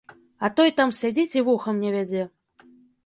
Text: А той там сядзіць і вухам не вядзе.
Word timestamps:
А 0.47 0.49
той 0.59 0.71
там 0.79 0.93
сядзіць 0.99 1.37
і 1.39 1.43
вухам 1.49 1.75
не 1.85 1.93
вядзе. 1.97 2.23